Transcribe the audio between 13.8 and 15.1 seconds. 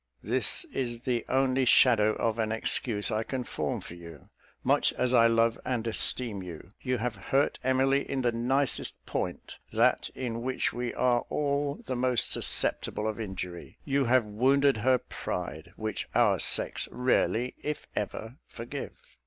You have wounded her